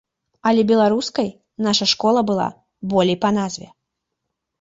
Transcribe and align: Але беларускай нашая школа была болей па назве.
Але 0.51 0.61
беларускай 0.71 1.29
нашая 1.67 1.87
школа 1.93 2.23
была 2.29 2.47
болей 2.95 3.17
па 3.27 3.31
назве. 3.37 3.67